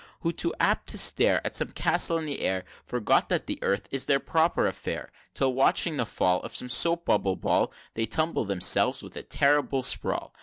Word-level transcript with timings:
Who, 0.21 0.33
too 0.33 0.51
apt 0.59 0.89
to 0.89 0.97
stare 0.97 1.45
At 1.45 1.53
some 1.53 1.73
castle 1.73 2.17
in 2.17 2.27
air, 2.27 2.65
Forget 2.83 3.29
that 3.29 3.45
the 3.45 3.59
earth 3.61 3.87
is 3.91 4.07
their 4.07 4.19
proper 4.19 4.65
affair; 4.65 5.11
Till, 5.35 5.53
watching 5.53 5.97
the 5.97 6.07
fall 6.07 6.41
Of 6.41 6.55
some 6.55 6.69
soap 6.69 7.05
bubble 7.05 7.35
ball, 7.35 7.71
They 7.93 8.07
tumble 8.07 8.45
themselves 8.45 9.03
with 9.03 9.15
a 9.15 9.21
terrible 9.21 9.83
sprawl. 9.83 10.33